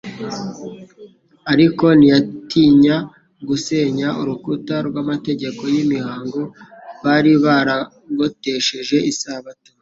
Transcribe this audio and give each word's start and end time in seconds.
ariko 1.51 1.85
ntiyatinya 1.99 2.95
gusenya 3.47 4.07
urukuta 4.21 4.75
rw'amategeko 4.87 5.61
y'imihango 5.73 6.41
bari 7.03 7.33
baragotesheje 7.45 8.97
isabato. 9.11 9.69